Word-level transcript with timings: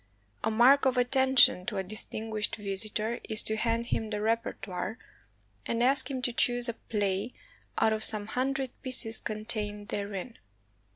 A 0.43 0.49
mark 0.49 0.85
of 0.87 0.97
attention 0.97 1.63
to 1.67 1.77
a 1.77 1.83
distinguished 1.83 2.55
visitor 2.55 3.19
is 3.25 3.43
to 3.43 3.55
hand 3.55 3.85
him 3.85 4.09
the 4.09 4.19
repertoire, 4.19 4.97
and 5.67 5.83
ask 5.83 6.09
him 6.09 6.23
to 6.23 6.33
choose 6.33 6.67
a 6.67 6.73
play 6.73 7.35
out 7.77 7.93
of 7.93 8.03
some 8.03 8.25
hundred 8.25 8.71
pieces 8.81 9.19
contained 9.19 9.89
therein. 9.89 10.39